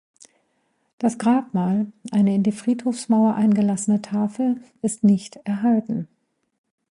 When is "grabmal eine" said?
1.19-2.33